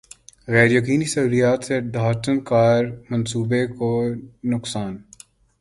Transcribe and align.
غیریقینی 0.53 1.05
صورتحال 1.13 1.59
سے 1.67 1.75
Datsun 1.93 2.37
car 2.51 2.81
منصوبے 3.09 3.63
کو 3.77 3.91
نقصان 4.53 4.93